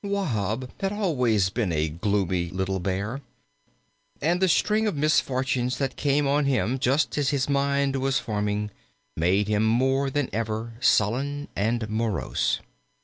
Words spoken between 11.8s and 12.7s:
morose.